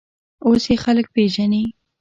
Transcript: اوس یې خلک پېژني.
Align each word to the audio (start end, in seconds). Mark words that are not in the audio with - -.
اوس 0.45 0.63
یې 0.71 0.75
خلک 0.83 1.05
پېژني. 1.15 1.63